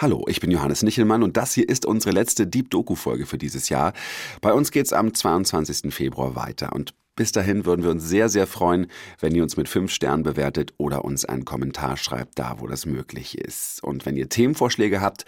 [0.00, 3.68] Hallo, ich bin Johannes Nichelmann und das hier ist unsere letzte Deep Doku-Folge für dieses
[3.68, 3.92] Jahr.
[4.40, 5.92] Bei uns geht's am 22.
[5.92, 8.86] Februar weiter und bis dahin würden wir uns sehr, sehr freuen,
[9.18, 12.86] wenn ihr uns mit fünf Sternen bewertet oder uns einen Kommentar schreibt, da wo das
[12.86, 13.84] möglich ist.
[13.84, 15.26] Und wenn ihr Themenvorschläge habt,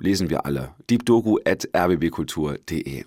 [0.00, 0.74] lesen wir alle.
[0.90, 3.04] deepdoku.rbbkultur.de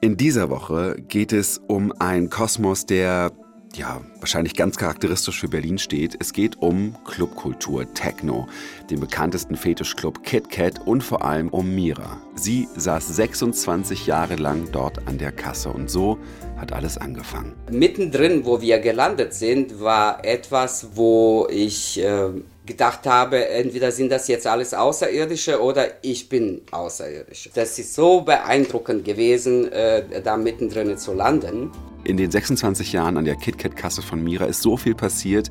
[0.00, 3.30] In dieser Woche geht es um einen Kosmos, der
[3.74, 6.16] ja, wahrscheinlich ganz charakteristisch für Berlin steht.
[6.20, 8.48] Es geht um Clubkultur, Techno,
[8.90, 12.20] den bekanntesten Fetischclub Kit Kat und vor allem um Mira.
[12.34, 16.18] Sie saß 26 Jahre lang dort an der Kasse und so
[16.56, 17.54] hat alles angefangen.
[17.70, 22.30] Mittendrin, wo wir gelandet sind, war etwas, wo ich äh,
[22.66, 27.50] gedacht habe, entweder sind das jetzt alles Außerirdische oder ich bin Außerirdisch.
[27.54, 31.70] Das ist so beeindruckend gewesen, äh, da mittendrin zu landen.
[32.04, 35.50] In den 26 Jahren an der KitKat-Kasse von Mira ist so viel passiert.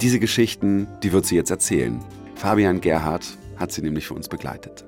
[0.00, 2.00] Diese Geschichten, die wird sie jetzt erzählen.
[2.34, 4.84] Fabian Gerhardt hat sie nämlich für uns begleitet.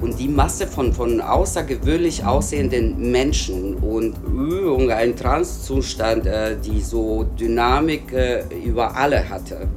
[0.00, 7.24] Und die Masse von, von außergewöhnlich aussehenden Menschen und Übung, ein Transzustand, äh, die so
[7.24, 9.68] Dynamik äh, über alle hatte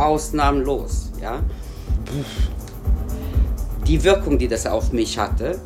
[0.00, 1.10] ausnahmslos.
[1.20, 1.40] Ja?
[3.86, 5.58] Die Wirkung, die das auf mich hatte,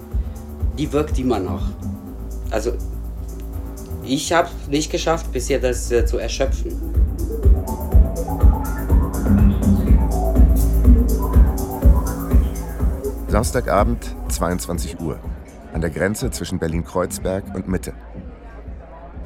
[0.78, 1.62] die wirkt immer noch.
[2.50, 2.72] Also
[4.04, 6.72] ich habe nicht geschafft, bisher das äh, zu erschöpfen.
[13.28, 15.18] Samstagabend, 22 Uhr,
[15.72, 17.92] an der Grenze zwischen Berlin-Kreuzberg und Mitte.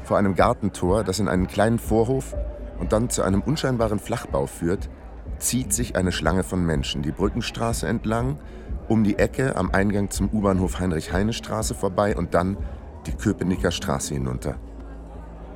[0.03, 2.35] Vor einem Gartentor, das in einen kleinen Vorhof
[2.79, 4.89] und dann zu einem unscheinbaren Flachbau führt,
[5.37, 8.39] zieht sich eine Schlange von Menschen die Brückenstraße entlang,
[8.87, 12.57] um die Ecke am Eingang zum U-Bahnhof Heinrich-Heine-Straße vorbei und dann
[13.05, 14.55] die Köpenicker Straße hinunter.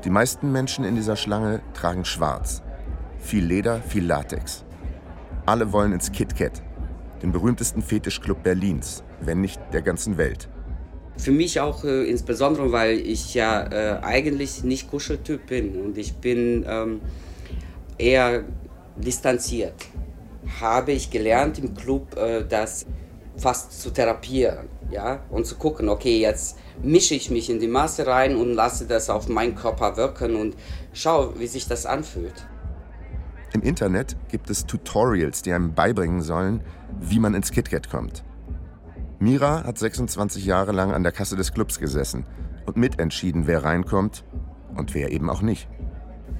[0.03, 2.61] Die meisten Menschen in dieser Schlange tragen schwarz.
[3.19, 4.65] Viel Leder, viel Latex.
[5.45, 6.61] Alle wollen ins KitKat,
[7.21, 10.49] den berühmtesten Fetischclub Berlins, wenn nicht der ganzen Welt.
[11.17, 16.15] Für mich auch äh, insbesondere, weil ich ja äh, eigentlich nicht Kuscheltyp bin und ich
[16.15, 17.01] bin ähm,
[17.97, 18.43] eher
[18.95, 19.73] distanziert.
[20.59, 22.85] Habe ich gelernt im Club, äh, das
[23.37, 28.05] fast zu therapieren, ja, und zu gucken, okay, jetzt mische ich mich in die Masse
[28.05, 30.55] rein und lasse das auf meinen Körper wirken und
[30.93, 32.47] schau, wie sich das anfühlt.
[33.53, 36.61] Im Internet gibt es Tutorials, die einem beibringen sollen,
[36.99, 38.23] wie man ins KitKat kommt.
[39.19, 42.25] Mira hat 26 Jahre lang an der Kasse des Clubs gesessen
[42.65, 44.25] und mitentschieden, wer reinkommt
[44.75, 45.69] und wer eben auch nicht.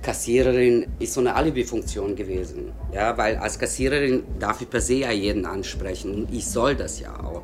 [0.02, 2.74] Kassiererin ist so eine Alibi-Funktion gewesen.
[2.94, 7.00] Ja, weil als Kassiererin darf ich per se ja jeden ansprechen und ich soll das
[7.00, 7.44] ja auch.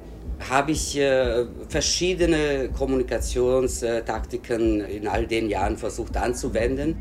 [0.49, 6.97] Habe ich äh, verschiedene Kommunikationstaktiken in all den Jahren versucht anzuwenden.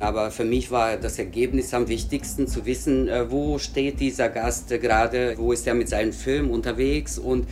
[0.00, 4.70] Aber für mich war das Ergebnis am wichtigsten, zu wissen, äh, wo steht dieser Gast
[4.70, 7.46] gerade, wo ist er mit seinem Film unterwegs und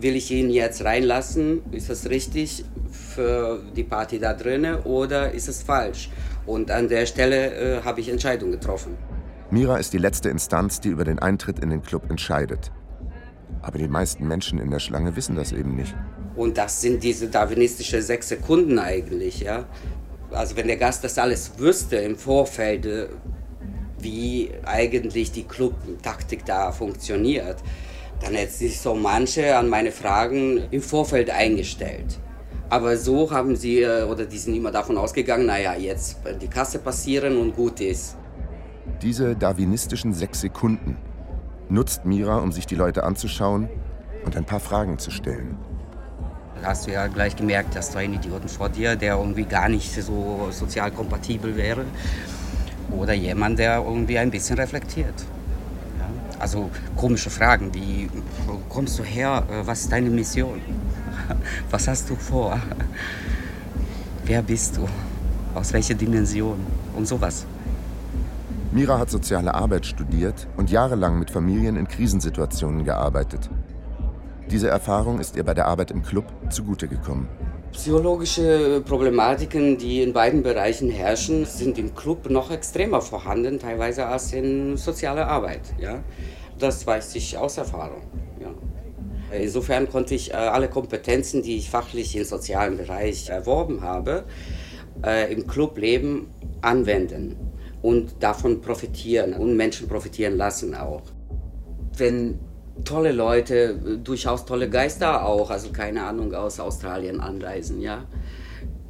[0.00, 1.60] will ich ihn jetzt reinlassen?
[1.72, 6.08] Ist das richtig für die Party da drinnen oder ist es falsch?
[6.46, 8.96] Und an der Stelle äh, habe ich Entscheidungen getroffen.
[9.50, 12.72] Mira ist die letzte Instanz, die über den Eintritt in den Club entscheidet.
[13.60, 15.94] Aber die meisten Menschen in der Schlange wissen das eben nicht.
[16.34, 19.66] Und das sind diese darwinistischen sechs Sekunden eigentlich, ja
[20.32, 23.08] also wenn der Gast das alles wüsste im Vorfeld, äh,
[23.98, 27.56] wie eigentlich die Club-Taktik da funktioniert,
[28.20, 32.18] dann hätte sich so manche an meine Fragen im Vorfeld eingestellt.
[32.68, 36.78] Aber so haben sie, äh, oder die sind immer davon ausgegangen, naja, jetzt die Kasse
[36.78, 38.16] passieren und gut ist.
[39.02, 40.96] Diese darwinistischen sechs Sekunden
[41.68, 43.68] nutzt Mira, um sich die Leute anzuschauen
[44.24, 45.58] und ein paar Fragen zu stellen
[46.62, 49.92] hast du ja gleich gemerkt, dass du einen Idioten vor dir, der irgendwie gar nicht
[49.92, 51.84] so sozial kompatibel wäre.
[52.90, 55.14] Oder jemand, der irgendwie ein bisschen reflektiert.
[55.98, 56.06] Ja?
[56.38, 58.08] Also komische Fragen wie,
[58.46, 59.44] wo kommst du her?
[59.64, 60.60] Was ist deine Mission?
[61.70, 62.60] Was hast du vor?
[64.24, 64.88] Wer bist du?
[65.54, 66.58] Aus welcher Dimension?
[66.96, 67.46] Und sowas.
[68.72, 73.50] Mira hat soziale Arbeit studiert und jahrelang mit Familien in Krisensituationen gearbeitet.
[74.50, 77.28] Diese Erfahrung ist ihr bei der Arbeit im Club zugute gekommen.
[77.70, 84.32] Psychologische Problematiken, die in beiden Bereichen herrschen, sind im Club noch extremer vorhanden, teilweise als
[84.32, 85.60] in sozialer Arbeit.
[85.78, 86.02] Ja?
[86.58, 88.02] Das weiß ich aus Erfahrung.
[88.40, 88.52] Ja.
[89.38, 94.24] Insofern konnte ich äh, alle Kompetenzen, die ich fachlich im sozialen Bereich erworben habe,
[95.06, 96.26] äh, im Clubleben
[96.60, 97.36] anwenden
[97.82, 101.02] und davon profitieren und Menschen profitieren lassen auch.
[101.96, 102.40] Wenn
[102.84, 108.06] tolle Leute, durchaus tolle Geister auch, also keine Ahnung, aus Australien anreisen, ja.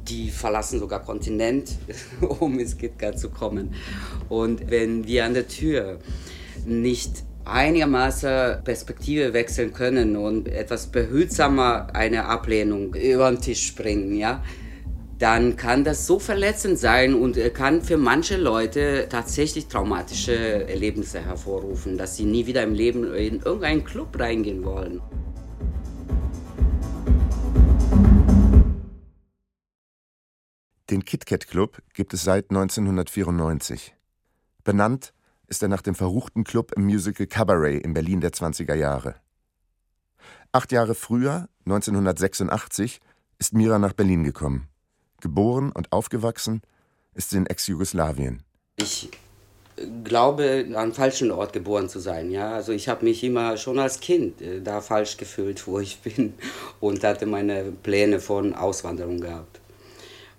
[0.07, 1.77] Die verlassen sogar Kontinent,
[2.39, 3.73] um ins KitKat zu kommen.
[4.29, 5.99] Und wenn wir an der Tür
[6.65, 14.43] nicht einigermaßen Perspektive wechseln können und etwas behutsamer eine Ablehnung über den Tisch springen, ja,
[15.21, 21.95] dann kann das so verletzend sein und kann für manche Leute tatsächlich traumatische Erlebnisse hervorrufen,
[21.95, 24.99] dass sie nie wieder im Leben in irgendeinen Club reingehen wollen.
[30.89, 33.95] Den KitKat Club gibt es seit 1994.
[34.63, 35.13] Benannt
[35.45, 39.15] ist er nach dem verruchten Club im Musical Cabaret in Berlin der 20er Jahre.
[40.51, 42.99] Acht Jahre früher, 1986,
[43.37, 44.70] ist Mira nach Berlin gekommen.
[45.21, 46.61] Geboren und aufgewachsen
[47.13, 48.43] ist sie in Ex-Jugoslawien.
[48.77, 49.09] Ich
[50.03, 52.31] glaube, am falschen Ort geboren zu sein.
[52.31, 52.53] Ja?
[52.53, 56.33] Also ich habe mich immer schon als Kind äh, da falsch gefühlt, wo ich bin
[56.79, 59.59] und hatte meine Pläne von Auswanderung gehabt.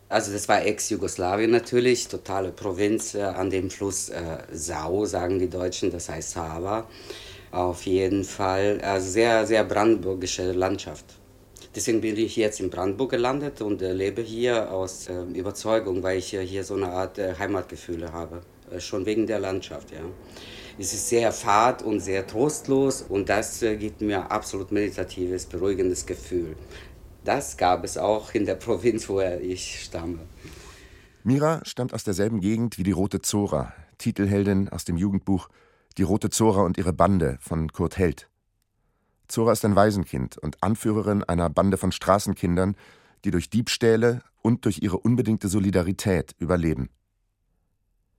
[0.08, 5.48] Also das war Ex-Jugoslawien natürlich, totale Provinz äh, an dem Fluss äh, Sau, sagen die
[5.48, 6.86] Deutschen, das heißt Sava.
[7.50, 11.04] Auf jeden Fall, also sehr, sehr brandenburgische Landschaft.
[11.74, 16.18] Deswegen bin ich jetzt in Brandenburg gelandet und äh, lebe hier aus äh, Überzeugung, weil
[16.18, 18.42] ich äh, hier so eine Art äh, Heimatgefühle habe.
[18.78, 20.00] Schon wegen der Landschaft, ja.
[20.78, 26.56] Es ist sehr fad und sehr trostlos und das gibt mir absolut meditatives, beruhigendes Gefühl.
[27.24, 30.20] Das gab es auch in der Provinz, woher ich stamme.
[31.22, 35.48] Mira stammt aus derselben Gegend wie die Rote Zora, Titelheldin aus dem Jugendbuch
[35.98, 38.28] Die Rote Zora und ihre Bande von Kurt Held.
[39.28, 42.76] Zora ist ein Waisenkind und Anführerin einer Bande von Straßenkindern,
[43.24, 46.90] die durch Diebstähle und durch ihre unbedingte Solidarität überleben.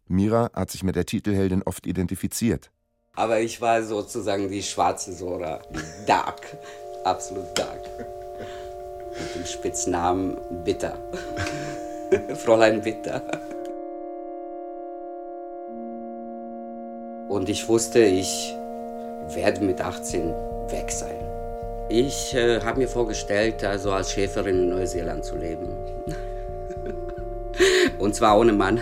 [0.07, 2.71] Mira hat sich mit der Titelheldin oft identifiziert.
[3.15, 5.61] Aber ich war sozusagen die schwarze Sora,
[6.07, 6.57] Dark,
[7.03, 7.83] absolut Dark.
[9.11, 10.97] Mit dem Spitznamen Bitter.
[12.43, 13.21] Fräulein Bitter.
[17.29, 18.53] Und ich wusste, ich
[19.33, 20.33] werde mit 18
[20.69, 21.15] weg sein.
[21.89, 25.69] Ich äh, habe mir vorgestellt, also als Schäferin in Neuseeland zu leben.
[27.99, 28.79] und zwar ohne Mann.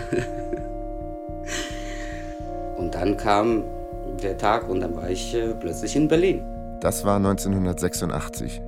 [2.76, 3.64] und dann kam
[4.22, 6.42] der Tag und dann war ich äh, plötzlich in Berlin.
[6.80, 8.62] Das war 1986.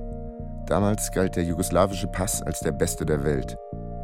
[0.65, 3.57] Damals galt der jugoslawische Pass als der beste der Welt,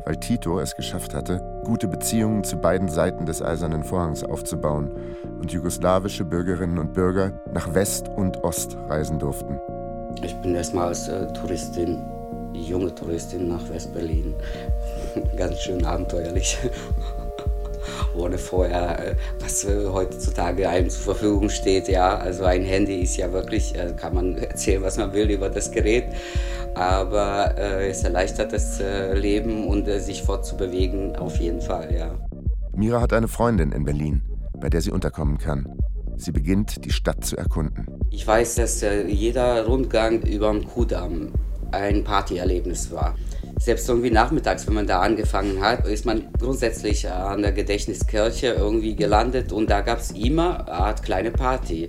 [0.06, 4.92] weil Tito es geschafft hatte, gute Beziehungen zu beiden Seiten des Eisernen Vorhangs aufzubauen
[5.40, 9.60] und jugoslawische Bürgerinnen und Bürger nach West und Ost reisen durften.
[10.24, 12.02] Ich bin erstmal als äh, Touristin,
[12.54, 14.36] junge Touristin nach West-Berlin.
[15.38, 16.58] Ganz schön abenteuerlich.
[18.16, 21.88] Ohne vorher, äh, was äh, heutzutage einem zur Verfügung steht.
[21.88, 25.50] Ja, also ein Handy ist ja wirklich, äh, kann man erzählen, was man will über
[25.50, 26.06] das Gerät.
[26.74, 28.82] Aber es erleichtert das
[29.14, 32.18] Leben und sich fortzubewegen auf jeden Fall, ja.
[32.74, 34.22] Mira hat eine Freundin in Berlin
[34.62, 35.68] bei der sie unterkommen kann.
[36.16, 37.88] Sie beginnt, die Stadt zu erkunden.
[38.12, 41.34] Ich weiß, dass jeder Rundgang über dem Kudamm
[41.72, 43.16] ein Partyerlebnis war.
[43.60, 48.96] Selbst irgendwie nachmittags, wenn man da angefangen hat, ist man grundsätzlich an der Gedächtniskirche irgendwie
[48.96, 51.88] gelandet und da gab es immer eine Art kleine Party.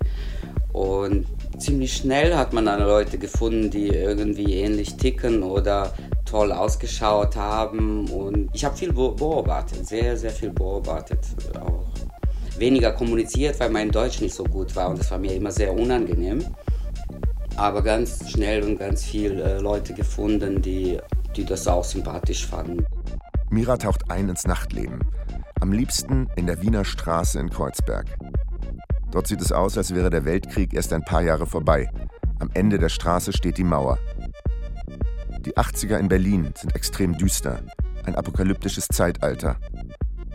[0.73, 1.27] Und
[1.59, 5.93] ziemlich schnell hat man dann Leute gefunden, die irgendwie ähnlich ticken oder
[6.25, 8.09] toll ausgeschaut haben.
[8.09, 11.21] Und ich habe viel beobachtet, sehr, sehr viel beobachtet
[11.61, 11.85] auch
[12.59, 15.73] weniger kommuniziert, weil mein Deutsch nicht so gut war und das war mir immer sehr
[15.73, 16.45] unangenehm.
[17.57, 20.99] Aber ganz schnell und ganz viele äh, Leute gefunden, die,
[21.37, 22.87] die das auch sympathisch fanden.
[23.51, 25.01] Mira taucht ein ins Nachtleben.
[25.61, 28.07] Am liebsten in der Wiener Straße in Kreuzberg.
[29.11, 31.91] Dort sieht es aus, als wäre der Weltkrieg erst ein paar Jahre vorbei.
[32.39, 33.99] Am Ende der Straße steht die Mauer.
[35.41, 37.61] Die 80er in Berlin sind extrem düster.
[38.05, 39.57] Ein apokalyptisches Zeitalter.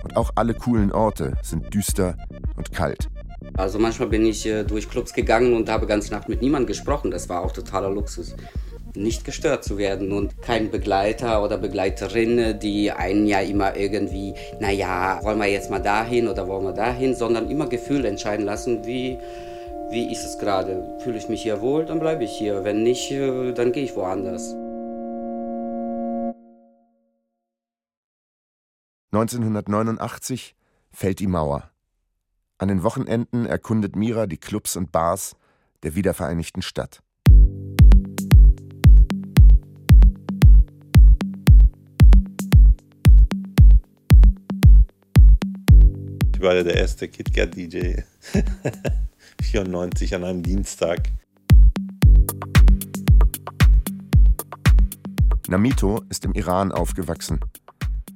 [0.04, 2.16] Und auch alle coolen Orte sind düster
[2.56, 3.10] und kalt.
[3.58, 7.10] Also manchmal bin ich äh, durch Clubs gegangen und habe ganze Nacht mit niemandem gesprochen.
[7.10, 8.36] Das war auch totaler Luxus.
[8.96, 15.20] Nicht gestört zu werden und kein Begleiter oder Begleiterin, die einen ja immer irgendwie, naja,
[15.24, 19.18] wollen wir jetzt mal dahin oder wollen wir dahin, sondern immer Gefühle entscheiden lassen, wie,
[19.90, 20.98] wie ist es gerade.
[21.04, 22.64] Fühle ich mich hier wohl, dann bleibe ich hier.
[22.64, 24.56] Wenn nicht, äh, dann gehe ich woanders.
[29.12, 30.56] 1989
[30.92, 31.72] fällt die Mauer.
[32.60, 35.36] An den Wochenenden erkundet Mira die Clubs und Bars
[35.84, 37.04] der wiedervereinigten Stadt.
[46.34, 48.02] Ich war ja der erste KitKat-DJ.
[49.44, 51.12] 94 an einem Dienstag.
[55.48, 57.40] Namito ist im Iran aufgewachsen.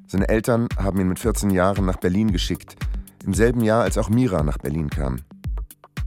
[0.08, 2.76] Seine Eltern haben ihn mit 14 Jahren nach Berlin geschickt–
[3.24, 5.22] im selben Jahr, als auch Mira nach Berlin kam.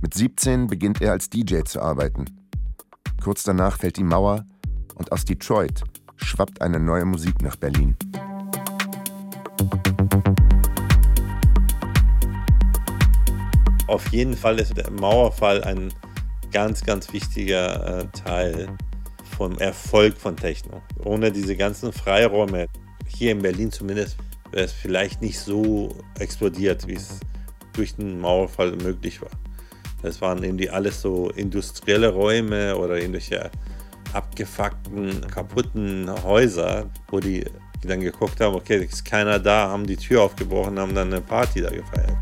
[0.01, 2.27] Mit 17 beginnt er als DJ zu arbeiten.
[3.23, 4.45] Kurz danach fällt die Mauer
[4.95, 5.83] und aus Detroit
[6.17, 7.97] schwappt eine neue Musik nach Berlin.
[13.87, 15.93] Auf jeden Fall ist der Mauerfall ein
[16.53, 18.69] ganz, ganz wichtiger äh, Teil
[19.37, 20.83] vom Erfolg von Techno.
[21.05, 22.67] Ohne diese ganzen Freiräume,
[23.07, 24.17] hier in Berlin zumindest,
[24.55, 27.19] wäre es vielleicht nicht so explodiert, wie es
[27.73, 29.31] durch den Mauerfall möglich war.
[30.03, 33.51] Es waren irgendwie alles so industrielle Räume oder irgendwelche
[34.13, 37.45] abgefuckten, kaputten Häuser, wo die,
[37.83, 41.21] die dann geguckt haben, okay, ist keiner da, haben die Tür aufgebrochen, haben dann eine
[41.21, 42.17] Party da gefeiert.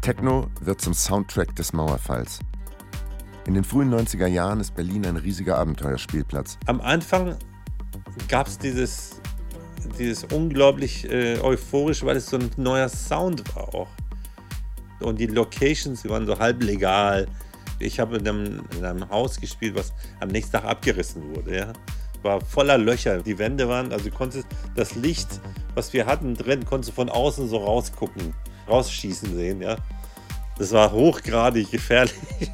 [0.00, 2.38] Techno wird zum Soundtrack des Mauerfalls.
[3.46, 6.58] In den frühen 90er Jahren ist Berlin ein riesiger Abenteuerspielplatz.
[6.66, 7.36] Am Anfang
[8.28, 9.20] gab es dieses,
[9.98, 13.88] dieses unglaublich äh, euphorische, weil es so ein neuer Sound war auch.
[15.00, 17.28] Und die Locations die waren so halb legal.
[17.78, 21.56] Ich habe in einem, in einem Haus gespielt, was am nächsten Tag abgerissen wurde.
[21.56, 21.72] Ja.
[22.22, 23.22] War voller Löcher.
[23.22, 25.40] Die Wände waren, also konntest das Licht,
[25.74, 28.34] was wir hatten drin, konntest du von außen so rausgucken,
[28.68, 29.62] rausschießen sehen.
[29.62, 29.76] Ja.
[30.58, 32.16] Das war hochgradig gefährlich.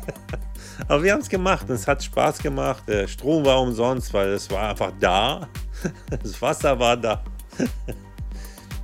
[0.89, 2.85] Aber wir haben es gemacht und es hat Spaß gemacht.
[2.87, 5.49] Der Strom war umsonst, weil es war einfach da.
[6.23, 7.23] Das Wasser war da.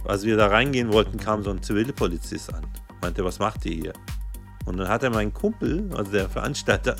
[0.04, 2.66] Als wir da reingehen wollten, kam so ein Zivilpolizist an.
[3.00, 3.92] Meinte, was macht ihr hier?
[4.64, 6.96] Und dann hatte mein Kumpel, also der Veranstalter,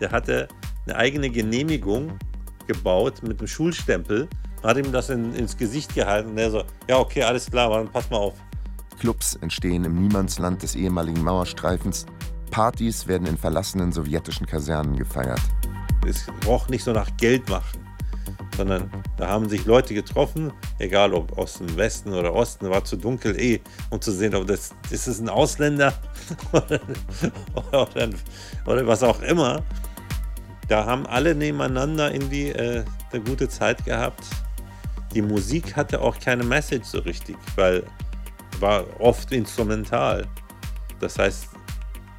[0.00, 0.48] der hatte
[0.86, 2.18] eine eigene Genehmigung
[2.66, 4.28] gebaut mit einem Schulstempel,
[4.62, 7.90] hat ihm das in, ins Gesicht gehalten und der so, ja okay, alles klar, dann
[7.90, 8.34] pass mal auf.
[8.98, 12.06] Clubs entstehen im Niemandsland des ehemaligen Mauerstreifens
[12.50, 15.40] Partys werden in verlassenen sowjetischen Kasernen gefeiert.
[16.06, 17.83] Es roch nicht so nach Geld machen,
[18.56, 22.96] sondern da haben sich Leute getroffen, egal ob aus dem Westen oder Osten, war zu
[22.96, 25.92] dunkel eh, um zu sehen, ob das ist es ein Ausländer
[26.52, 26.80] oder,
[27.72, 28.10] oder,
[28.66, 29.62] oder, was auch immer.
[30.68, 34.24] Da haben alle nebeneinander irgendwie äh, eine gute Zeit gehabt.
[35.14, 37.84] Die Musik hatte auch keine Message so richtig, weil
[38.60, 40.26] war oft instrumental.
[41.00, 41.48] Das heißt,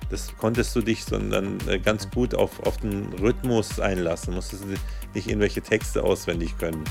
[0.10, 4.66] das konntest du dich sondern äh, ganz gut auf, auf den Rhythmus einlassen, musstest
[5.14, 6.84] nicht irgendwelche Texte auswendig können,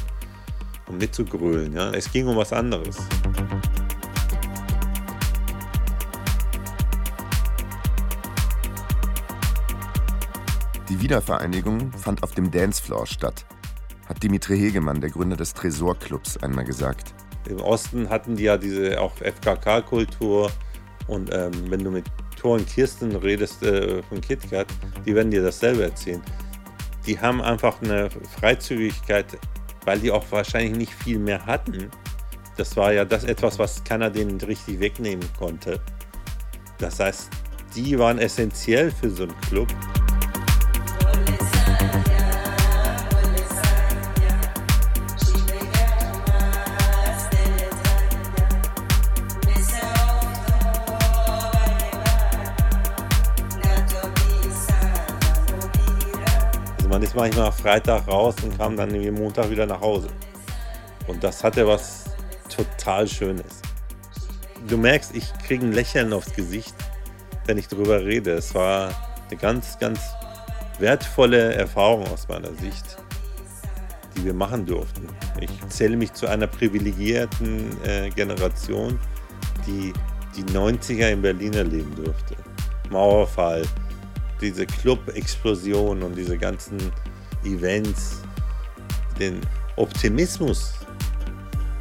[0.86, 1.74] um mitzugrölen.
[1.74, 1.90] Ja?
[1.90, 2.96] Es ging um was anderes.
[10.88, 13.46] Die Wiedervereinigung fand auf dem Dancefloor statt,
[14.06, 17.14] hat Dimitri Hegemann, der Gründer des Tresorclubs, einmal gesagt.
[17.48, 20.50] Im Osten hatten die ja diese auch FKK-Kultur
[21.06, 22.04] und ähm, wenn du mit
[22.44, 24.66] Und Kirsten redest äh, von KitKat,
[25.06, 26.22] die werden dir dasselbe erzählen.
[27.06, 29.38] Die haben einfach eine Freizügigkeit,
[29.86, 31.90] weil die auch wahrscheinlich nicht viel mehr hatten.
[32.58, 35.80] Das war ja das etwas, was keiner denen richtig wegnehmen konnte.
[36.78, 37.30] Das heißt,
[37.74, 39.68] die waren essentiell für so einen Club.
[57.14, 60.08] Ist manchmal Freitag raus und kam dann irgendwie Montag wieder nach Hause.
[61.06, 62.04] Und das hatte was
[62.48, 63.62] total Schönes.
[64.66, 66.74] Du merkst, ich kriege ein Lächeln aufs Gesicht,
[67.46, 68.32] wenn ich darüber rede.
[68.32, 68.90] Es war
[69.28, 70.00] eine ganz, ganz
[70.78, 72.96] wertvolle Erfahrung aus meiner Sicht,
[74.16, 75.06] die wir machen durften.
[75.40, 78.98] Ich zähle mich zu einer privilegierten äh, Generation,
[79.66, 79.92] die
[80.36, 82.34] die 90er in Berlin erleben durfte.
[82.90, 83.62] Mauerfall,
[84.44, 86.76] diese Club-Explosion und diese ganzen
[87.44, 88.22] Events,
[89.18, 89.40] den
[89.76, 90.74] Optimismus,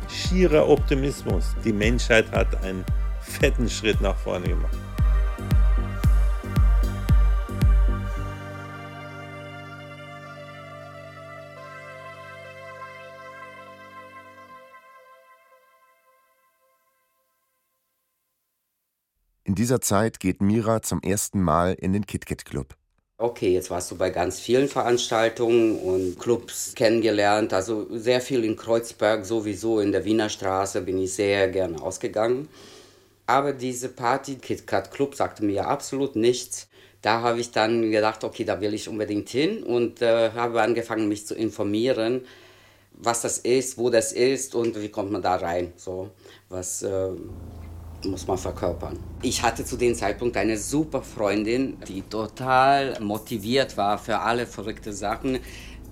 [0.10, 1.56] schierer Optimismus.
[1.66, 2.86] Die Menschheit hat einen
[3.22, 4.78] fetten Schritt nach vorne gemacht.
[19.54, 22.74] In dieser Zeit geht Mira zum ersten Mal in den KitKat Club.
[23.20, 27.54] Okay, jetzt warst du bei ganz vielen Veranstaltungen und Clubs kennengelernt.
[27.54, 32.48] Also sehr viel in Kreuzberg, sowieso in der Wiener Straße bin ich sehr gerne ausgegangen.
[33.28, 36.68] Aber diese Party, KitKat Club, sagte mir absolut nichts.
[37.04, 41.08] Da habe ich dann gedacht, okay, da will ich unbedingt hin und äh, habe angefangen,
[41.08, 42.22] mich zu informieren,
[42.94, 45.74] was das ist, wo das ist und wie kommt man da rein.
[45.76, 46.10] So,
[46.50, 47.10] was äh,
[48.06, 48.98] muss man verkörpern.
[49.22, 54.94] Ich hatte zu dem Zeitpunkt eine super Freundin, die total motiviert war für alle verrückte
[54.94, 55.40] Sachen.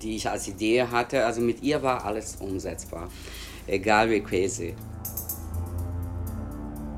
[0.02, 1.24] die ich als Idee hatte.
[1.24, 3.08] Also mit ihr war alles umsetzbar,
[3.66, 4.74] egal wie crazy.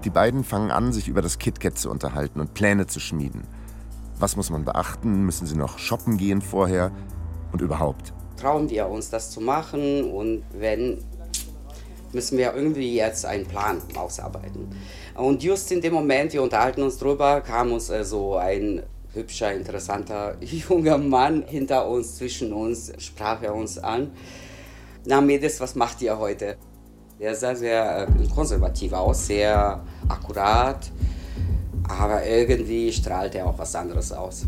[0.05, 3.45] Die beiden fangen an, sich über das KitKat zu unterhalten und Pläne zu schmieden.
[4.19, 5.25] Was muss man beachten?
[5.25, 6.93] Müssen sie noch shoppen gehen vorher?
[7.53, 8.13] Und überhaupt?
[8.37, 10.11] Trauen wir uns, das zu machen?
[10.11, 10.99] Und wenn,
[12.15, 14.69] müssen wir irgendwie jetzt einen Plan ausarbeiten.
[15.15, 18.05] Und just in dem Moment, wir unterhalten uns drüber, kam uns äh,
[18.39, 24.13] ein hübscher, interessanter junger Mann hinter uns, zwischen uns, sprach er uns an.
[25.07, 26.57] Na, Mädels, was macht ihr heute?
[27.19, 30.91] Er sah sehr äh, konservativ aus, sehr akkurat,
[31.89, 34.47] aber irgendwie strahlte er auch was anderes aus.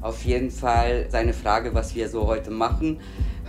[0.00, 3.00] Auf jeden Fall seine Frage, was wir so heute machen,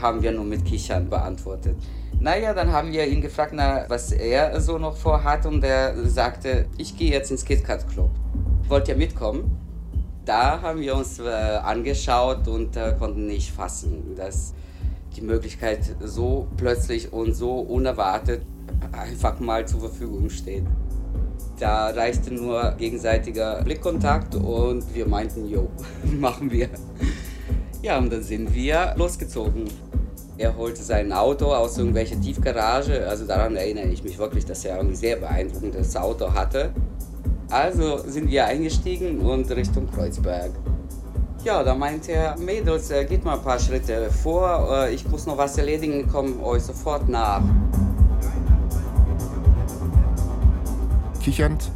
[0.01, 1.77] haben wir nur mit Kichern beantwortet.
[2.21, 6.67] Naja, dann haben wir ihn gefragt, na, was er so noch vorhat und er sagte,
[6.77, 8.11] ich gehe jetzt ins KitKat Club.
[8.67, 9.57] Wollt ihr mitkommen?
[10.23, 14.53] Da haben wir uns äh, angeschaut und äh, konnten nicht fassen, dass
[15.15, 18.45] die Möglichkeit so plötzlich und so unerwartet
[18.91, 20.65] einfach mal zur Verfügung steht.
[21.57, 25.71] Da reichte nur gegenseitiger Blickkontakt und wir meinten, jo,
[26.19, 26.69] machen wir.
[27.81, 29.65] Ja, und dann sind wir losgezogen.
[30.41, 33.07] Er holte sein Auto aus irgendwelcher Tiefgarage.
[33.07, 36.73] Also daran erinnere ich mich wirklich, dass er ein sehr beeindruckendes Auto hatte.
[37.51, 40.49] Also sind wir eingestiegen und Richtung Kreuzberg.
[41.43, 45.27] Ja, da meinte er, Mädels, äh, geht mal ein paar Schritte vor, äh, ich muss
[45.27, 47.43] noch was erledigen, komm euch sofort nach.
[51.21, 51.69] Kichernd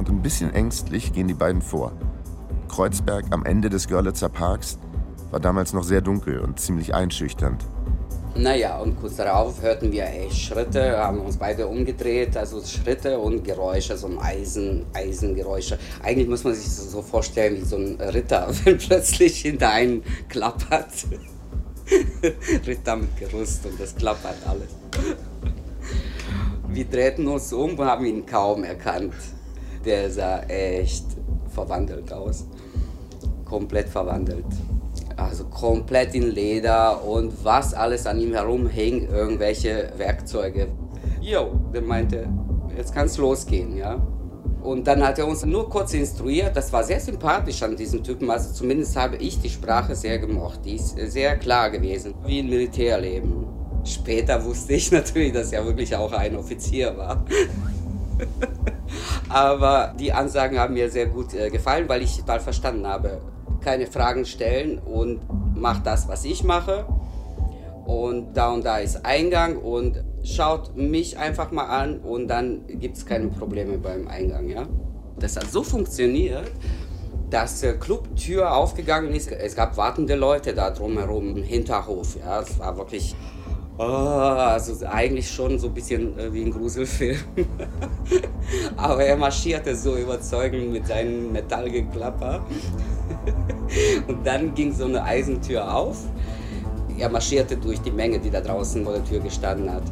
[0.00, 1.92] und ein bisschen ängstlich gehen die beiden vor.
[2.68, 4.78] Kreuzberg am Ende des Görlitzer Parks
[5.30, 7.64] war damals noch sehr dunkel und ziemlich einschüchternd.
[8.36, 13.42] Naja, und kurz darauf hörten wir ey, Schritte, haben uns beide umgedreht, also Schritte und
[13.42, 15.78] Geräusche, so ein Eisen, Eisengeräusche.
[16.02, 20.04] Eigentlich muss man sich das so vorstellen wie so ein Ritter, wenn plötzlich hinter einen
[20.28, 20.92] klappert.
[22.66, 24.68] Ritter mit Gerüst und das klappert alles.
[26.68, 29.14] Wir drehten uns um und haben ihn kaum erkannt.
[29.84, 31.04] Der sah echt
[31.52, 32.46] verwandelt aus.
[33.44, 34.46] Komplett verwandelt
[35.20, 40.68] also komplett in Leder und was alles an ihm herum hing, irgendwelche Werkzeuge.
[41.20, 42.28] Jo, der meinte,
[42.76, 44.00] jetzt kann es losgehen, ja.
[44.62, 46.54] Und dann hat er uns nur kurz instruiert.
[46.54, 48.30] Das war sehr sympathisch an diesem Typen.
[48.30, 50.60] Also zumindest habe ich die Sprache sehr gemocht.
[50.64, 53.46] Die ist sehr klar gewesen, wie ein Militärleben.
[53.84, 57.24] Später wusste ich natürlich, dass er wirklich auch ein Offizier war.
[59.28, 63.20] Aber die Ansagen haben mir sehr gut äh, gefallen, weil ich total verstanden habe,
[63.60, 65.20] keine Fragen stellen und
[65.54, 66.86] macht das, was ich mache.
[67.86, 72.96] Und da und da ist Eingang und schaut mich einfach mal an und dann gibt
[72.96, 74.48] es keine Probleme beim Eingang.
[74.48, 74.66] Ja?
[75.18, 76.50] Das hat so funktioniert,
[77.30, 79.32] dass die Clubtür aufgegangen ist.
[79.32, 82.16] Es gab wartende Leute da drumherum im Hinterhof.
[82.20, 82.40] Ja?
[82.40, 83.16] Es war wirklich
[83.80, 87.18] oh, also eigentlich schon so ein bisschen äh, wie ein Gruselfilm.
[88.76, 92.44] Aber er marschierte so überzeugend mit seinem Metallgeklapper.
[94.08, 95.98] Und dann ging so eine Eisentür auf.
[96.98, 99.84] Er marschierte durch die Menge, die da draußen vor der Tür gestanden hat.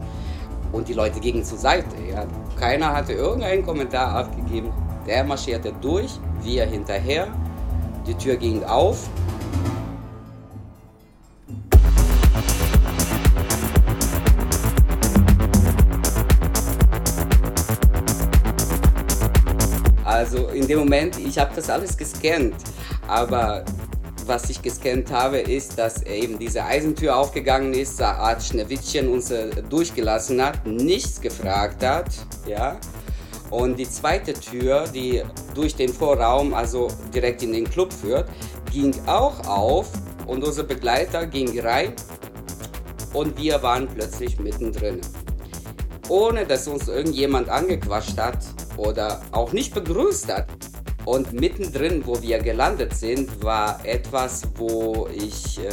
[0.73, 1.97] Und die Leute gingen zur Seite.
[2.11, 2.27] Ja.
[2.59, 4.71] Keiner hatte irgendeinen Kommentar abgegeben.
[5.07, 7.29] Der marschierte durch, wir hinterher.
[8.07, 9.09] Die Tür ging auf.
[20.05, 22.57] Also in dem Moment, ich habe das alles gescannt.
[23.09, 23.65] Aber
[24.27, 29.31] was ich gescannt habe, ist, dass eben diese Eisentür aufgegangen ist, eine Art Schneewittchen uns
[29.31, 32.11] äh, durchgelassen hat, nichts gefragt hat,
[32.47, 32.79] ja.
[33.51, 35.23] Und die zweite Tür, die
[35.55, 38.29] durch den Vorraum, also direkt in den Club führt,
[38.71, 39.91] ging auch auf
[40.27, 41.95] und unser Begleiter ging rein
[43.15, 45.01] und wir waren plötzlich mittendrin.
[46.11, 48.39] Ohne dass uns irgendjemand angequatscht hat
[48.77, 50.47] oder auch nicht begrüßt hat.
[51.09, 55.71] Und mittendrin, wo wir gelandet sind, war etwas, wo ich äh,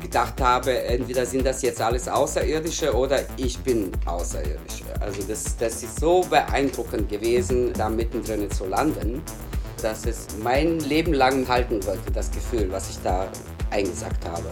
[0.00, 4.84] gedacht habe, entweder sind das jetzt alles Außerirdische oder ich bin Außerirdische.
[5.00, 9.20] Also das, das ist so beeindruckend gewesen, da mittendrin zu landen,
[9.82, 13.30] dass es mein Leben lang halten wird, das Gefühl, was ich da
[13.68, 14.48] eingesagt habe.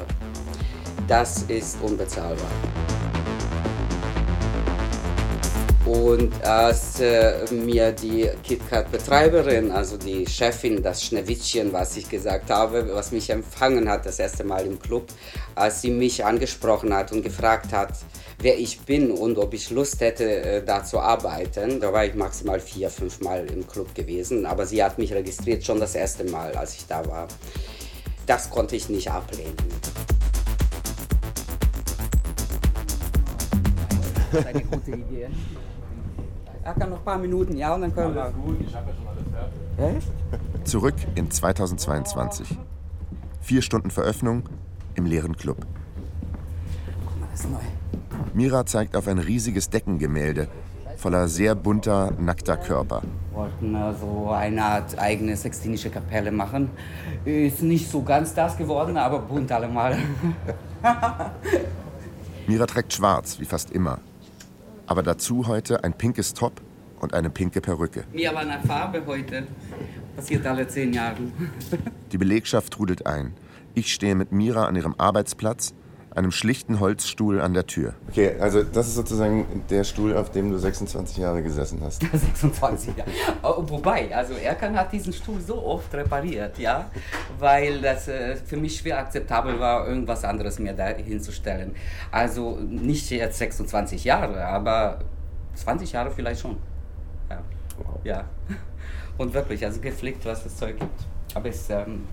[1.08, 2.50] Das ist unbezahlbar.
[5.86, 12.92] Und als äh, mir die KitKat-Betreiberin, also die Chefin, das Schneewittchen, was ich gesagt habe,
[12.92, 15.06] was mich empfangen hat das erste Mal im Club,
[15.54, 17.92] als sie mich angesprochen hat und gefragt hat,
[18.40, 22.14] wer ich bin und ob ich Lust hätte, äh, da zu arbeiten, da war ich
[22.14, 24.44] maximal vier, fünf Mal im Club gewesen.
[24.44, 27.28] Aber sie hat mich registriert schon das erste Mal, als ich da war.
[28.26, 29.54] Das konnte ich nicht ablehnen.
[34.32, 35.28] Das ist Eine gute Idee.
[36.66, 38.30] Er kann noch ein paar Minuten, ja, und dann können wir.
[38.30, 40.64] Gut, ich habe ja schon alles fertig.
[40.64, 42.58] Zurück in 2022.
[43.40, 44.42] Vier Stunden Veröffnung
[44.96, 45.58] im leeren Club.
[47.04, 47.58] Guck mal, das ist neu.
[48.34, 50.48] Mira zeigt auf ein riesiges Deckengemälde
[50.96, 53.02] voller sehr bunter, nackter Körper.
[53.30, 56.70] Wir wollten so also eine Art eigene sextinische Kapelle machen.
[57.24, 59.98] Ist nicht so ganz das geworden, aber bunt allemal.
[62.46, 63.98] Mira trägt schwarz, wie fast immer.
[64.86, 66.60] Aber dazu heute ein pinkes Top
[67.00, 68.04] und eine pinke Perücke.
[68.12, 69.46] Mir war eine Farbe heute.
[70.16, 71.18] Passiert alle zehn Jahre.
[72.12, 73.34] Die Belegschaft trudelt ein.
[73.74, 75.74] Ich stehe mit Mira an ihrem Arbeitsplatz
[76.16, 77.94] einem schlichten Holzstuhl an der Tür.
[78.08, 82.00] Okay, also das ist sozusagen der Stuhl, auf dem du 26 Jahre gesessen hast.
[82.12, 83.10] 26 Jahre.
[83.42, 86.90] Oh, wobei, also Erkan hat diesen Stuhl so oft repariert, ja,
[87.38, 91.74] weil das äh, für mich schwer akzeptabel war, irgendwas anderes mir da hinzustellen.
[92.10, 95.00] Also nicht jetzt 26 Jahre, aber
[95.54, 96.56] 20 Jahre vielleicht schon.
[97.28, 97.42] Ja.
[97.78, 98.00] Wow.
[98.04, 98.24] ja.
[99.18, 101.06] Und wirklich, also gepflegt, was das Zeug gibt.
[101.34, 102.04] Aber es ist ähm,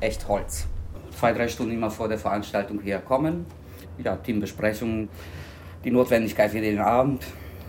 [0.00, 0.66] echt Holz
[1.16, 3.46] zwei, drei Stunden immer vor der Veranstaltung herkommen.
[4.02, 5.08] Ja, Teambesprechung,
[5.84, 7.24] die Notwendigkeit für den Abend.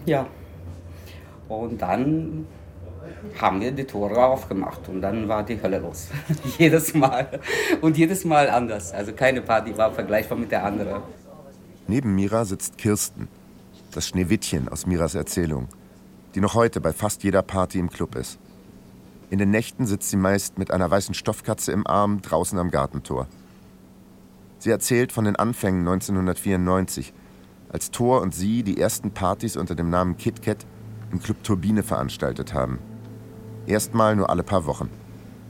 [0.05, 0.27] Ja.
[1.47, 2.45] Und dann
[3.39, 6.09] haben wir die Tore aufgemacht und dann war die Hölle los.
[6.57, 7.39] jedes Mal.
[7.81, 8.91] Und jedes Mal anders.
[8.91, 11.01] Also keine Party war vergleichbar mit der anderen.
[11.87, 13.29] Neben Mira sitzt Kirsten,
[13.93, 15.69] das Schneewittchen aus Miras Erzählung,
[16.35, 18.39] die noch heute bei fast jeder Party im Club ist.
[19.29, 23.27] In den Nächten sitzt sie meist mit einer weißen Stoffkatze im Arm draußen am Gartentor.
[24.57, 27.13] Sie erzählt von den Anfängen 1994,
[27.69, 30.65] als Thor und sie die ersten Partys unter dem Namen KitKat
[31.11, 32.79] im Club Turbine veranstaltet haben.
[33.65, 34.89] Erstmal nur alle paar Wochen.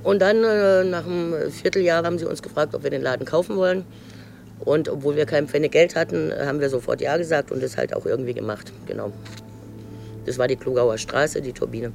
[0.04, 3.58] Und dann, äh, nach einem Vierteljahr, haben sie uns gefragt, ob wir den Laden kaufen
[3.58, 3.86] wollen.
[4.60, 7.96] Und obwohl wir kein Pfennig Geld hatten, haben wir sofort Ja gesagt und das halt
[7.96, 8.74] auch irgendwie gemacht.
[8.88, 9.12] Genau.
[10.26, 11.92] Das war die Klugauer Straße, die Turbine.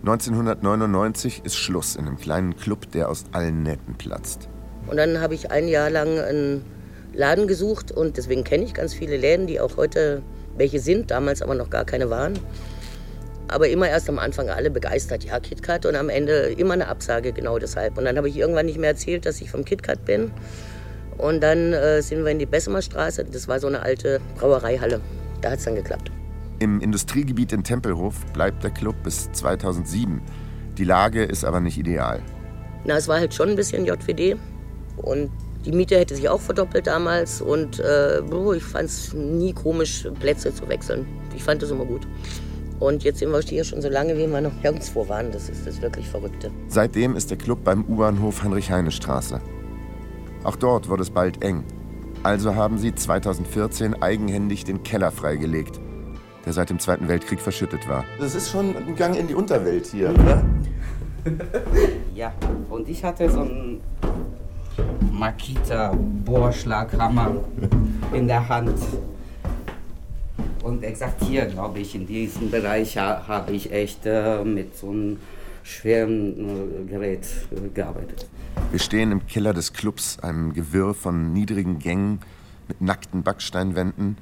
[0.00, 4.48] 1999 ist Schluss in einem kleinen Club, der aus allen Nähten platzt.
[4.86, 6.64] Und dann habe ich ein Jahr lang einen
[7.12, 10.22] Laden gesucht und deswegen kenne ich ganz viele Läden, die auch heute
[10.56, 12.38] welche sind, damals aber noch gar keine waren.
[13.48, 17.32] Aber immer erst am Anfang alle begeistert, ja, KitKat und am Ende immer eine Absage,
[17.32, 17.98] genau deshalb.
[17.98, 20.30] Und dann habe ich irgendwann nicht mehr erzählt, dass ich vom KitKat bin.
[21.18, 25.00] Und dann äh, sind wir in die Bessemer Straße, das war so eine alte Brauereihalle.
[25.42, 26.10] Da hat es dann geklappt.
[26.60, 30.20] Im Industriegebiet in Tempelhof bleibt der Club bis 2007.
[30.76, 32.20] Die Lage ist aber nicht ideal.
[32.84, 34.36] Na, es war halt schon ein bisschen JWD.
[34.98, 35.30] Und
[35.64, 37.40] die Miete hätte sich auch verdoppelt damals.
[37.40, 38.20] Und äh,
[38.54, 41.06] ich fand es nie komisch, Plätze zu wechseln.
[41.34, 42.06] Ich fand das immer gut.
[42.78, 45.32] Und jetzt sind wir hier schon so lange, wie wir noch nirgendwo waren.
[45.32, 46.50] Das ist das wirklich Verrückte.
[46.68, 49.40] Seitdem ist der Club beim U-Bahnhof Heinrich-Heine-Straße.
[50.44, 51.64] Auch dort wurde es bald eng.
[52.22, 55.80] Also haben sie 2014 eigenhändig den Keller freigelegt
[56.44, 58.04] der seit dem Zweiten Weltkrieg verschüttet war.
[58.18, 60.44] Das ist schon ein Gang in die Unterwelt hier, oder?
[62.14, 62.32] ja,
[62.68, 63.80] und ich hatte so einen
[65.12, 67.36] Makita-Bohrschlaghammer
[68.12, 68.78] in der Hand.
[70.62, 75.16] Und exakt hier, glaube ich, in diesem Bereich habe ich echt äh, mit so einem
[75.62, 78.28] schweren äh, Gerät äh, gearbeitet.
[78.70, 82.20] Wir stehen im Keller des Clubs, einem Gewirr von niedrigen Gängen
[82.68, 84.16] mit nackten Backsteinwänden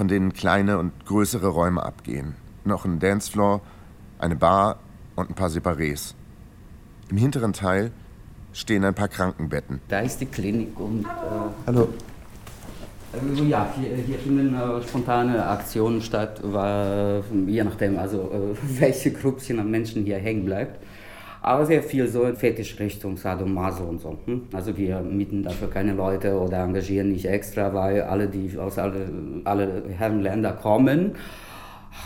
[0.00, 2.34] von denen kleine und größere Räume abgehen.
[2.64, 3.60] Noch ein Dancefloor,
[4.18, 4.78] eine Bar
[5.14, 6.14] und ein paar Separés.
[7.10, 7.92] Im hinteren Teil
[8.54, 9.82] stehen ein paar Krankenbetten.
[9.88, 11.04] Da ist die Klinik und.
[11.04, 11.06] Äh,
[11.66, 11.88] Hallo.
[13.12, 19.12] Also ja, hier, hier finden äh, spontane Aktionen statt, weil, je nachdem, also äh, welche
[19.12, 20.82] Gruppchen an Menschen hier hängen bleibt.
[21.42, 24.18] Aber sehr viel so Fetischrichtung, Sadomaso und so.
[24.26, 24.42] Hm?
[24.52, 29.08] Also wir mieten dafür keine Leute oder engagieren nicht extra, weil alle, die aus alle,
[29.44, 31.12] alle Herrenländer kommen,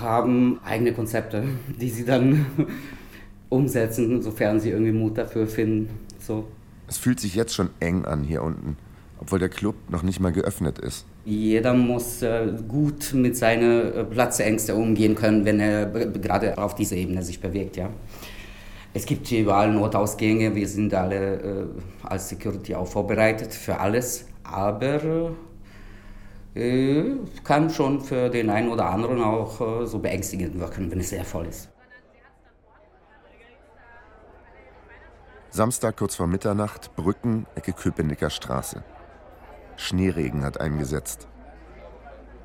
[0.01, 1.43] haben eigene Konzepte,
[1.81, 2.47] die sie dann
[3.49, 5.91] umsetzen, sofern sie irgendwie Mut dafür finden.
[6.19, 6.47] So.
[6.87, 8.77] Es fühlt sich jetzt schon eng an hier unten,
[9.21, 11.07] obwohl der Club noch nicht mal geöffnet ist.
[11.25, 16.97] Jeder muss äh, gut mit seinen äh, Platzängsten umgehen können, wenn er gerade auf dieser
[16.97, 17.77] Ebene sich bewegt.
[17.77, 17.89] Ja.
[18.97, 21.67] Es gibt hier überall Notausgänge, wir sind alle äh,
[22.05, 25.33] als Security auch vorbereitet für alles, aber
[26.55, 31.11] äh, kann schon für den einen oder anderen auch äh, so beängstigend wirken, wenn es
[31.11, 31.71] sehr voll ist.
[35.51, 38.85] Samstag kurz vor Mitternacht, Brücken, Ecke Köpenicker Straße.
[39.77, 41.27] Schneeregen hat eingesetzt.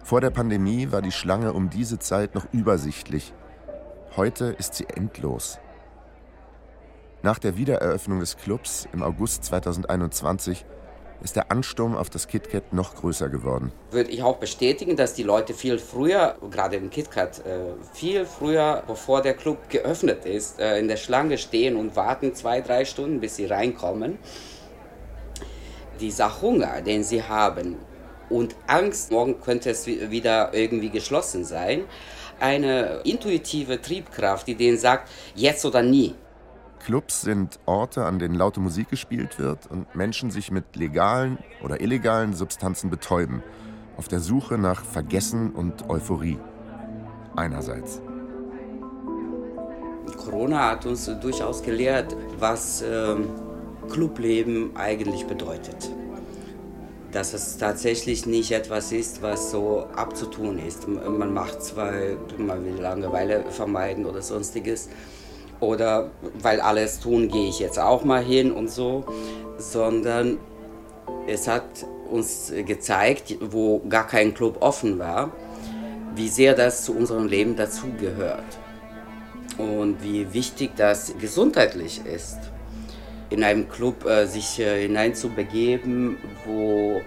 [0.04, 3.36] Vor der Pandemie war die Schlange um diese Zeit noch übersichtlich.
[4.16, 5.60] Heute ist sie endlos.
[7.22, 10.64] Nach der Wiedereröffnung des Clubs im August 2021
[11.22, 13.74] ist der Ansturm auf das KitKat noch größer geworden.
[13.92, 18.84] Würde ich auch bestätigen, dass die Leute viel früher, gerade im KitKat, äh, viel früher,
[18.88, 23.20] bevor der Club geöffnet ist, äh, in der Schlange stehen und warten zwei, drei Stunden,
[23.20, 24.18] bis sie reinkommen.
[26.00, 27.76] Dieser Hunger, den sie haben
[28.30, 31.84] und Angst, morgen könnte es wieder irgendwie geschlossen sein,
[32.40, 36.16] eine intuitive Triebkraft, die denen sagt, jetzt oder nie.
[36.80, 41.82] Clubs sind Orte, an denen laute Musik gespielt wird und Menschen sich mit legalen oder
[41.82, 43.44] illegalen Substanzen betäuben,
[43.98, 46.40] auf der Suche nach Vergessen und Euphorie.
[47.36, 48.02] Einerseits.
[50.18, 53.16] Corona hat uns durchaus gelehrt, was äh,
[53.90, 55.90] Clubleben eigentlich bedeutet.
[57.12, 60.88] Dass es tatsächlich nicht etwas ist, was so abzutun ist.
[60.88, 64.90] Man macht weil man will Langeweile vermeiden oder sonstiges
[65.60, 69.04] oder weil alles tun, gehe ich jetzt auch mal hin und so,
[69.58, 70.38] sondern
[71.28, 75.32] es hat uns gezeigt, wo gar kein Club offen war,
[76.16, 78.58] wie sehr das zu unserem Leben dazugehört
[79.58, 82.40] und wie wichtig das gesundheitlich ist,
[83.30, 87.02] in einem Club äh, sich äh, hineinzubegeben, wo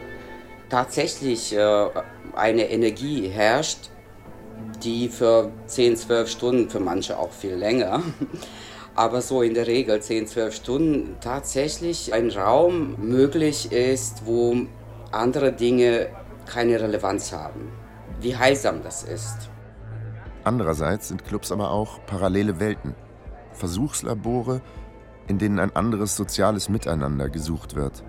[0.68, 1.86] tatsächlich äh,
[2.34, 3.90] eine Energie herrscht,
[4.82, 8.02] die für 10, 12 Stunden, für manche auch viel länger,
[8.94, 14.56] aber so in der Regel 10, 12 Stunden tatsächlich ein Raum möglich ist, wo
[15.10, 16.08] andere Dinge
[16.46, 17.72] keine Relevanz haben.
[18.20, 19.50] Wie heilsam das ist.
[20.44, 22.94] Andererseits sind Clubs aber auch parallele Welten,
[23.52, 24.60] Versuchslabore,
[25.28, 28.02] in denen ein anderes soziales Miteinander gesucht wird.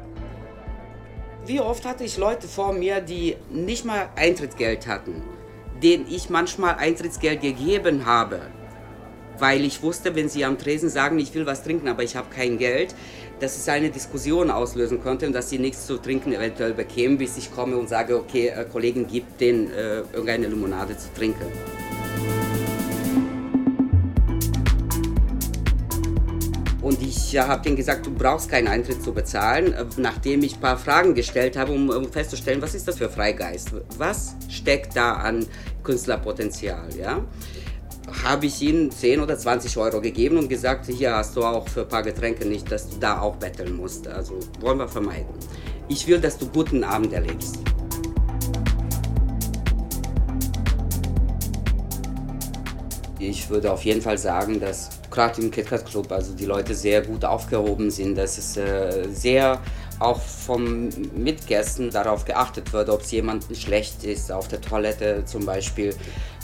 [1.46, 5.22] Wie oft hatte ich Leute vor mir, die nicht mal Eintrittsgeld hatten
[5.84, 8.42] denen ich manchmal Eintrittsgeld gegeben habe,
[9.38, 12.28] weil ich wusste, wenn sie am Tresen sagen, ich will was trinken, aber ich habe
[12.34, 12.96] kein Geld,
[13.40, 17.38] dass es eine Diskussion auslösen könnte und dass sie nichts zu trinken eventuell bekämen, bis
[17.38, 21.48] ich komme und sage, okay, äh, Kollegen, gib denen äh, irgendeine Limonade zu trinken.
[26.84, 30.60] Und ich habe denen gesagt, du brauchst keinen Eintritt zu bezahlen, äh, nachdem ich ein
[30.60, 33.72] paar Fragen gestellt habe, um, um festzustellen, was ist das für Freigeist?
[33.98, 35.46] Was steckt da an
[35.84, 36.88] Künstlerpotenzial?
[36.98, 37.22] Ja?
[38.24, 41.82] Habe ich ihnen 10 oder 20 Euro gegeben und gesagt, hier hast du auch für
[41.82, 44.08] ein paar Getränke nicht, dass du da auch betteln musst.
[44.08, 45.34] Also wollen wir vermeiden.
[45.88, 47.60] Ich will, dass du guten Abend erlebst.
[53.20, 57.02] Ich würde auf jeden Fall sagen, dass gerade im KitKat Club also die Leute sehr
[57.02, 59.62] gut aufgehoben sind, dass es äh, sehr
[60.04, 65.46] auch vom Mitgästen darauf geachtet wird, ob es jemandem schlecht ist auf der Toilette zum
[65.46, 65.96] Beispiel,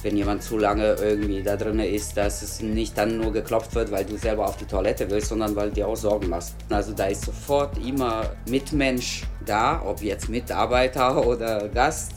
[0.02, 3.92] wenn jemand zu lange irgendwie da drin ist, dass es nicht dann nur geklopft wird,
[3.92, 6.56] weil du selber auf die Toilette willst, sondern weil du dir auch Sorgen machst.
[6.70, 12.14] Also da ist sofort immer Mitmensch da, ob jetzt Mitarbeiter oder Gast,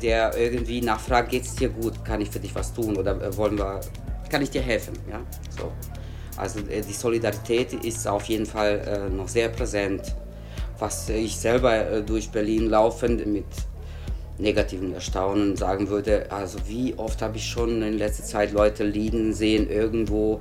[0.00, 3.36] der irgendwie nachfragt, geht es dir gut, kann ich für dich was tun oder äh,
[3.36, 3.80] wollen wir
[4.34, 4.94] kann ich dir helfen.
[5.08, 5.20] Ja?
[5.56, 5.70] So.
[6.36, 10.14] Also äh, die Solidarität ist auf jeden Fall äh, noch sehr präsent.
[10.78, 13.44] Was ich selber äh, durch Berlin laufend mit
[14.38, 19.32] negativen Erstaunen sagen würde, also wie oft habe ich schon in letzter Zeit Leute liegen
[19.32, 20.40] sehen irgendwo,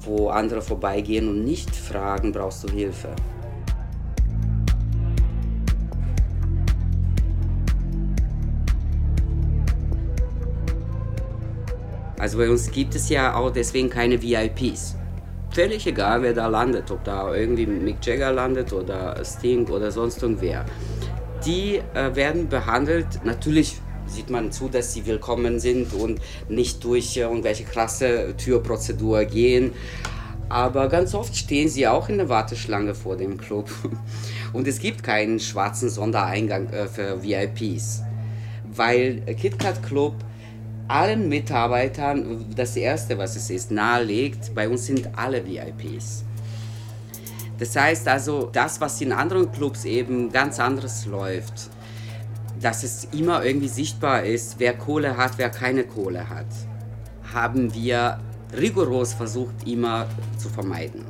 [0.00, 3.10] wo andere vorbeigehen und nicht fragen, brauchst du Hilfe?
[12.18, 14.96] Also bei uns gibt es ja auch deswegen keine VIPs.
[15.54, 20.20] Völlig egal, wer da landet, ob da irgendwie Mick Jagger landet oder Sting oder sonst
[20.20, 20.64] irgendwer.
[21.46, 27.16] Die äh, werden behandelt, natürlich sieht man zu, dass sie willkommen sind und nicht durch
[27.16, 29.70] äh, irgendwelche krasse Türprozedur gehen.
[30.48, 33.70] Aber ganz oft stehen sie auch in der Warteschlange vor dem Club.
[34.52, 38.02] Und es gibt keinen schwarzen Sondereingang äh, für VIPs.
[38.74, 40.14] Weil KitKat Club
[40.88, 46.24] allen Mitarbeitern das Erste, was es ist, nahelegt, bei uns sind alle VIPs.
[47.58, 51.70] Das heißt also, das, was in anderen Clubs eben ganz anderes läuft,
[52.60, 56.46] dass es immer irgendwie sichtbar ist, wer Kohle hat, wer keine Kohle hat,
[57.32, 58.18] haben wir
[58.56, 61.04] rigoros versucht, immer zu vermeiden.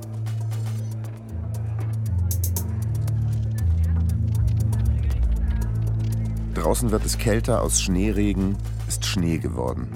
[6.54, 8.56] Draußen wird es kälter aus Schneeregen,
[8.88, 9.88] ist Schnee geworden.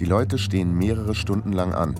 [0.00, 1.94] Die Leute stehen mehrere Stunden lang an,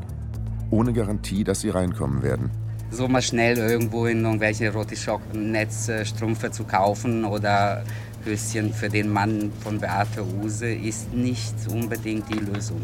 [0.71, 2.51] ohne Garantie, dass sie reinkommen werden.
[2.91, 7.85] So mal schnell irgendwo in irgendwelche Rotischock-Netzstrümpfe zu kaufen oder
[8.25, 12.81] Höschen für den Mann von Beate Use ist nicht unbedingt die Lösung.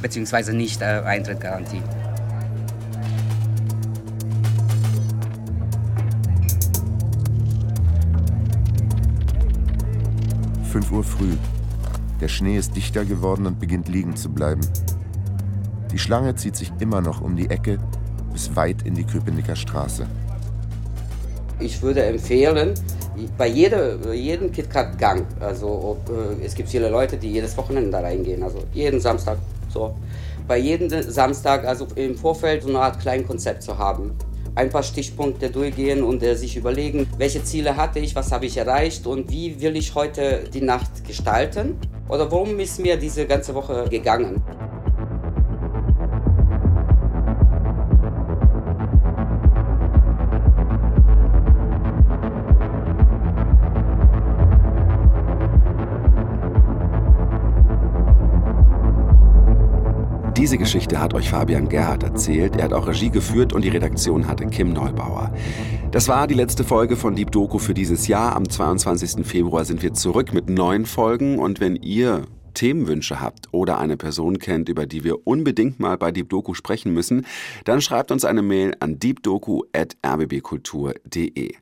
[0.00, 1.82] Beziehungsweise nicht äh, Eintrittsgarantie.
[10.70, 11.36] 5 Uhr früh.
[12.20, 14.60] Der Schnee ist dichter geworden und beginnt liegen zu bleiben.
[15.90, 17.78] Die Schlange zieht sich immer noch um die Ecke
[18.30, 20.06] bis weit in die Köpenicker Straße.
[21.58, 22.74] Ich würde empfehlen,
[23.36, 28.00] bei jeder, jedem KitKat-Gang, also ob, äh, es gibt viele Leute, die jedes Wochenende da
[28.00, 29.94] reingehen, also jeden Samstag so.
[30.46, 34.12] Bei jedem Samstag, also im Vorfeld so eine Art kleines Konzept zu haben.
[34.54, 38.56] Ein paar Stichpunkte durchgehen und äh, sich überlegen, welche Ziele hatte ich, was habe ich
[38.56, 41.76] erreicht und wie will ich heute die Nacht gestalten
[42.10, 44.42] oder worum ist mir diese ganze Woche gegangen.
[60.36, 62.56] Diese Geschichte hat euch Fabian Gerhardt erzählt.
[62.56, 65.30] Er hat auch Regie geführt und die Redaktion hatte Kim Neubauer.
[65.92, 68.36] Das war die letzte Folge von Deep Doku für dieses Jahr.
[68.36, 69.26] Am 22.
[69.26, 74.38] Februar sind wir zurück mit neuen Folgen und wenn ihr Themenwünsche habt oder eine Person
[74.38, 77.26] kennt, über die wir unbedingt mal bei Deep Doku sprechen müssen,
[77.64, 81.54] dann schreibt uns eine Mail an deepdoku@rbbkultur.de.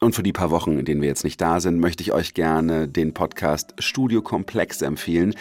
[0.00, 2.34] Und für die paar Wochen, in denen wir jetzt nicht da sind, möchte ich euch
[2.34, 5.36] gerne den Podcast Studio Komplex empfehlen.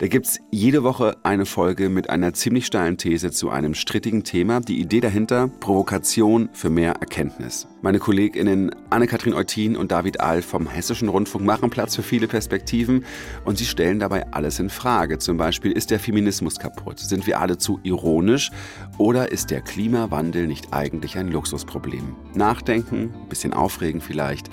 [0.00, 4.60] Da gibt's jede Woche eine Folge mit einer ziemlich steilen These zu einem strittigen Thema.
[4.60, 7.68] Die Idee dahinter, Provokation für mehr Erkenntnis.
[7.82, 13.04] Meine KollegInnen Anne-Kathrin Eutin und David Ahl vom Hessischen Rundfunk machen Platz für viele Perspektiven
[13.44, 15.18] und sie stellen dabei alles in Frage.
[15.18, 16.98] Zum Beispiel, ist der Feminismus kaputt?
[16.98, 18.50] Sind wir alle zu ironisch?
[18.96, 22.16] Oder ist der Klimawandel nicht eigentlich ein Luxusproblem?
[22.32, 24.48] Nachdenken, bisschen aufregen vielleicht,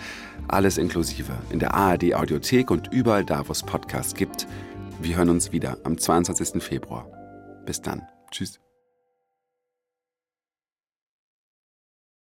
[0.50, 4.46] alles inklusive in der ARD Audiothek und überall da, wo es Podcasts gibt.
[5.00, 6.62] Wir hören uns wieder am 22.
[6.62, 7.06] Februar.
[7.66, 8.08] Bis dann.
[8.32, 8.60] Tschüss.